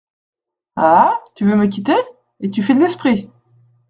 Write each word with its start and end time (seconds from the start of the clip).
Ah! 0.77 1.19
tu 1.35 1.45
veux 1.45 1.55
me 1.55 1.67
quitter? 1.67 1.93
et 2.39 2.49
tu 2.49 2.63
fais 2.63 2.73
de 2.73 2.79
l’esprit! 2.79 3.29